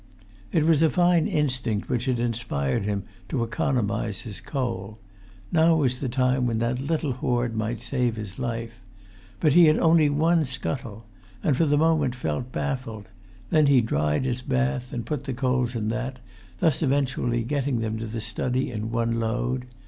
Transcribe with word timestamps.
It 0.51 0.63
was 0.65 0.81
a 0.81 0.89
fine 0.89 1.27
instinct 1.27 1.87
which 1.87 2.05
had 2.05 2.19
inspired 2.19 2.85
him 2.85 3.03
to 3.29 3.43
economise 3.43 4.21
his 4.21 4.41
coal; 4.41 4.97
now 5.51 5.75
was 5.75 5.97
the 5.99 6.09
time 6.09 6.47
when 6.47 6.57
that 6.57 6.79
little 6.79 7.11
hoard 7.13 7.55
might 7.55 7.83
save 7.83 8.15
his 8.15 8.39
life. 8.39 8.81
But 9.39 9.53
he 9.53 9.67
had 9.67 9.77
only 9.77 10.09
one 10.09 10.43
scuttle, 10.45 11.05
and 11.43 11.55
for 11.55 11.67
the 11.67 11.77
moment 11.77 12.15
felt 12.15 12.51
baffled; 12.51 13.09
then 13.51 13.67
he 13.67 13.79
dried 13.79 14.25
his 14.25 14.41
bath, 14.41 14.91
and 14.91 15.05
put 15.05 15.25
the 15.25 15.35
coals 15.35 15.75
in 15.75 15.89
that, 15.89 16.17
thus 16.57 16.81
eventually 16.81 17.43
getting 17.43 17.77
them 17.79 17.99
to 17.99 18.07
the 18.07 18.21
study 18.21 18.71
in 18.71 18.89
one 18.89 19.19
load. 19.19 19.67